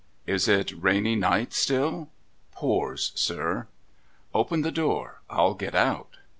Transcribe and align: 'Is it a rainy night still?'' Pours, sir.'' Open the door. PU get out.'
'Is 0.35 0.47
it 0.47 0.71
a 0.71 0.75
rainy 0.77 1.13
night 1.13 1.53
still?'' 1.53 2.09
Pours, 2.59 3.11
sir.'' 3.13 3.67
Open 4.33 4.63
the 4.63 4.71
door. 4.71 5.21
PU 5.29 5.55
get 5.59 5.75
out.' 5.75 6.17